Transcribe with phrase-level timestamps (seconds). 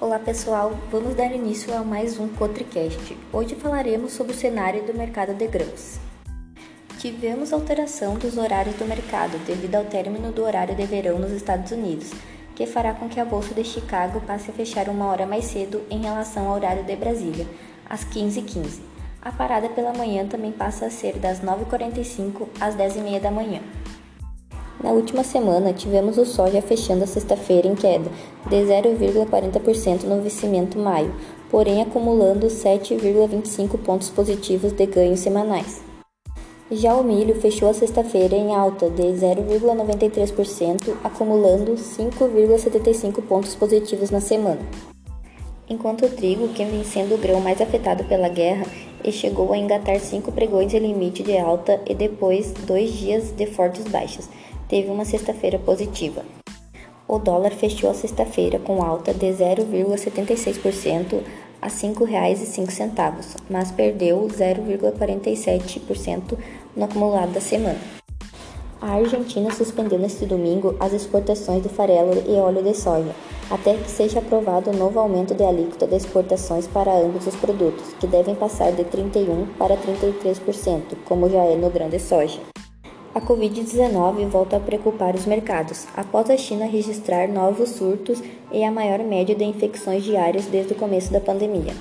[0.00, 3.14] Olá pessoal, vamos dar início a mais um Cotricast.
[3.30, 6.00] Hoje falaremos sobre o cenário do mercado de grãos.
[6.98, 11.70] Tivemos alteração dos horários do mercado devido ao término do horário de verão nos Estados
[11.70, 12.12] Unidos,
[12.56, 15.82] que fará com que a bolsa de Chicago passe a fechar uma hora mais cedo
[15.90, 17.46] em relação ao horário de Brasília,
[17.84, 18.80] às 15h15.
[19.20, 23.60] A parada pela manhã também passa a ser das 9h45 às 10h30 da manhã.
[24.82, 28.10] Na última semana, tivemos o soja fechando a sexta-feira em queda
[28.48, 31.14] de 0,40% no vencimento maio,
[31.50, 35.82] porém acumulando 7,25 pontos positivos de ganhos semanais.
[36.70, 44.20] Já o milho fechou a sexta-feira em alta de 0,93%, acumulando 5,75 pontos positivos na
[44.20, 44.60] semana.
[45.68, 48.66] Enquanto o trigo, que vem sendo o grão mais afetado pela guerra,
[49.10, 53.84] chegou a engatar cinco pregões de limite de alta e depois dois dias de fortes
[53.84, 54.28] baixas,
[54.68, 56.24] teve uma sexta-feira positiva.
[57.08, 61.22] O dólar fechou a sexta-feira com alta de 0,76%
[61.60, 66.38] a R$ 5,05, mas perdeu 0,47%
[66.76, 67.99] no acumulado da semana.
[68.82, 73.14] A Argentina suspendeu neste domingo as exportações de farelo e óleo de soja,
[73.50, 77.92] até que seja aprovado o novo aumento de alíquota de exportações para ambos os produtos,
[78.00, 82.40] que devem passar de 31% para 33%, como já é no grão de soja.
[83.14, 88.70] A Covid-19 volta a preocupar os mercados, após a China registrar novos surtos e a
[88.70, 91.74] maior média de infecções diárias desde o começo da pandemia.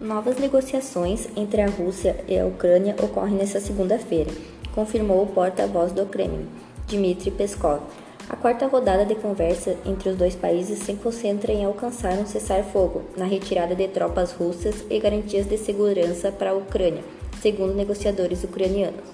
[0.00, 4.30] Novas negociações entre a Rússia e a Ucrânia ocorrem nesta segunda-feira,
[4.74, 6.48] confirmou o porta-voz do Kremlin,
[6.86, 7.80] Dmitry Peskov.
[8.28, 13.02] A quarta rodada de conversa entre os dois países se concentra em alcançar um cessar-fogo
[13.16, 17.02] na retirada de tropas russas e garantias de segurança para a Ucrânia,
[17.40, 19.08] segundo negociadores ucranianos.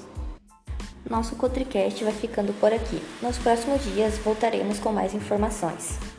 [1.08, 3.00] Nosso Cotricast vai ficando por aqui.
[3.22, 6.13] Nos próximos dias voltaremos com mais informações.